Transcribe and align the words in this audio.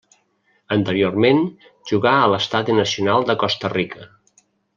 Anteriorment 0.75 1.41
jugà 1.91 2.15
a 2.23 2.31
l'Estadi 2.35 2.79
Nacional 2.79 3.29
de 3.29 3.37
Costa 3.45 3.73
Rica. 3.77 4.11